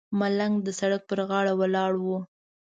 ملنګ 0.19 0.55
د 0.63 0.67
سړک 0.79 1.01
پر 1.09 1.19
غاړه 1.29 1.53
ولاړ 1.59 1.93
و. 2.03 2.07